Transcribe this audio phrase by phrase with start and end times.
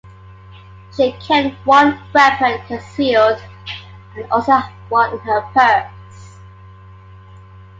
[0.97, 3.37] She carried one weapon concealed
[4.15, 6.39] and also had one in her purse.